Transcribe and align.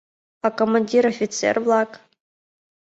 А 0.47 0.49
командир, 0.59 1.03
офицер-влак? 1.11 1.89